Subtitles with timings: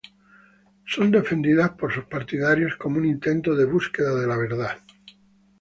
[0.87, 4.79] Son defendidas por sus partidarios como un intento de búsqueda de la verdad.